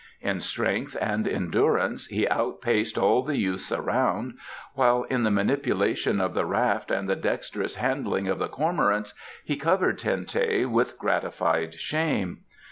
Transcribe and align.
In 0.21 0.39
strength 0.39 0.97
and 0.99 1.27
endurance 1.27 2.07
he 2.07 2.27
outpaced 2.27 2.97
all 2.97 3.21
the 3.21 3.37
youths 3.37 3.71
around, 3.71 4.35
while 4.73 5.03
in 5.03 5.21
the 5.21 5.29
manipulation 5.29 6.19
of 6.19 6.33
the 6.33 6.43
raft 6.43 6.89
and 6.89 7.07
the 7.07 7.15
dexterous 7.15 7.75
handling 7.75 8.27
of 8.27 8.39
the 8.39 8.47
cormorants 8.49 9.13
he 9.45 9.55
covered 9.55 9.99
Ten 9.99 10.25
teh 10.25 10.65
with 10.65 10.97
gratified 10.97 11.75
shame. 11.75 12.39